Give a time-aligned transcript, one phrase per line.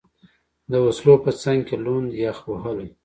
[0.71, 2.87] د وسلو په څنګ کې، لوند، یخ وهلی.